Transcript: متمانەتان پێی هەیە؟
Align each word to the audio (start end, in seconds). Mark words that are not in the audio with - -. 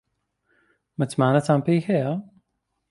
متمانەتان 0.99 1.59
پێی 1.65 1.81
هەیە؟ 1.87 2.11